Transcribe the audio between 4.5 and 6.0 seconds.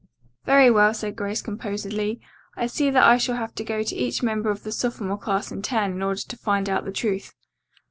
the sophomore class in turn